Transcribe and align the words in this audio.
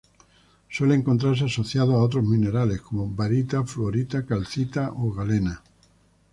Suele 0.67 0.95
encontrarse 0.95 1.43
asociado 1.45 1.93
a 1.95 2.01
otros 2.01 2.23
minerales 2.23 2.81
como: 2.81 3.07
barita, 3.07 3.63
fluorita, 3.63 4.25
calcita 4.25 4.89
o 4.95 5.13
galena. 5.13 5.61